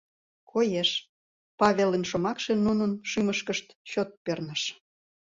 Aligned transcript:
Коеш, 0.51 0.89
Павелын 1.59 2.03
шомакше 2.09 2.53
нунын 2.65 2.91
шӱмышкышт 3.09 3.65
чот 3.91 4.09
перныш. 4.23 4.61